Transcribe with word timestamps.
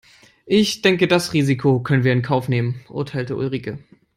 "Ich 0.47 0.81
denke 0.81 1.07
das 1.07 1.33
Risiko 1.33 1.79
können 1.79 2.03
wir 2.03 2.11
in 2.11 2.23
Kauf 2.23 2.49
nehmen", 2.49 2.83
urteilte 2.89 3.35
Ulrike. 3.35 3.77